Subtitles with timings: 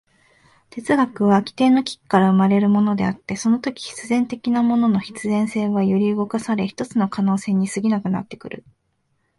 [0.71, 8.65] 哲学は基底の危機から生まれるのであって、そのとき必然的なものの必然性は揺り動かされ、ひとつの可能性に過ぎなくなってくる。